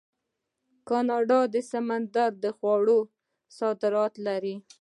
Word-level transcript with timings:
کاناډا 0.87 1.39
د 1.53 1.55
سمندري 1.71 2.49
خوړو 2.57 2.99
صادرات 3.57 4.13
لري. 4.27 4.55